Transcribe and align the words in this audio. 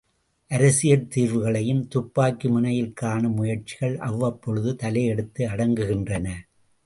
அரசியல் 0.51 1.09
தீர்வுகளையும் 1.15 1.83
துப்பாக்கி 1.87 2.47
முனையில் 2.47 2.93
காணும் 2.93 3.33
முயற்சிகள் 3.33 3.95
அவ்வப்பொழுது 3.99 4.71
தலையெடுத்து 4.83 5.43
அடங்குகின்றன. 5.47 6.27